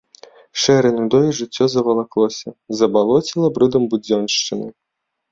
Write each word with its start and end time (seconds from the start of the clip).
Шэрай 0.61 0.93
нудой 0.99 1.27
жыццё 1.39 1.65
завалаклося, 1.73 2.49
забалоціла 2.79 3.47
брудам 3.59 3.83
будзёншчыны. 3.93 4.67